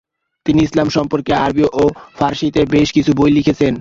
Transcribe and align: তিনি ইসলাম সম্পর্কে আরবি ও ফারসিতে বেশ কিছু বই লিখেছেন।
তিনি 0.45 0.59
ইসলাম 0.63 0.87
সম্পর্কে 0.89 1.31
আরবি 1.35 1.63
ও 1.73 1.83
ফারসিতে 2.17 2.61
বেশ 2.71 2.87
কিছু 2.91 3.11
বই 3.13 3.31
লিখেছেন। 3.31 3.69